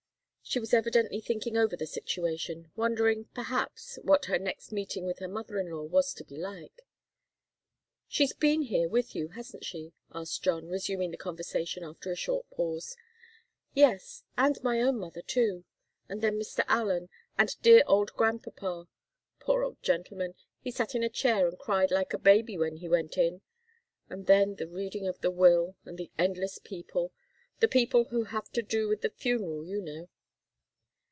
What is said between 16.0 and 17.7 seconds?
and then Mr. Allen, and